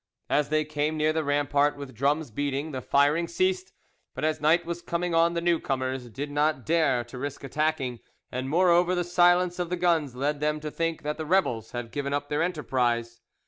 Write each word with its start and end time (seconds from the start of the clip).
As 0.31 0.49
they 0.49 0.65
came 0.65 0.97
near 0.97 1.13
the 1.13 1.23
rampart 1.23 1.77
with 1.77 1.93
drums 1.93 2.31
beating, 2.31 2.71
the 2.71 2.81
firing 2.81 3.27
ceased, 3.27 3.71
but 4.15 4.23
as 4.23 4.41
night 4.41 4.65
was 4.65 4.81
coming 4.81 5.13
on 5.13 5.35
the 5.35 5.41
new 5.41 5.59
comers 5.59 6.09
did 6.09 6.31
not 6.31 6.65
dare 6.65 7.03
to 7.03 7.19
risk 7.19 7.43
attacking, 7.43 7.99
and 8.31 8.49
moreover 8.49 8.95
the 8.95 9.03
silence 9.03 9.59
of 9.59 9.69
the 9.69 9.77
guns 9.77 10.15
led 10.15 10.39
them 10.39 10.59
to 10.61 10.71
think 10.71 11.03
that 11.03 11.17
the 11.17 11.25
rebels 11.27 11.73
had 11.73 11.91
given 11.91 12.13
up 12.15 12.29
their 12.29 12.41
enterprise. 12.41 13.21